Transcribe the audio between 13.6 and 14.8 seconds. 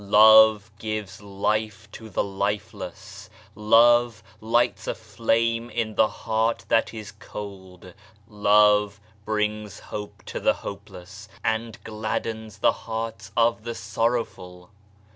the sorrowful.